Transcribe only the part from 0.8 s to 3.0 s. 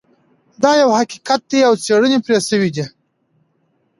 یو حقیقت دی او څیړنې پرې شوي دي